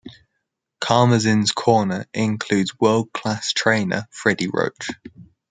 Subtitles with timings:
[0.83, 4.89] Karmazin's corner includes world-class trainer Freddie Roach.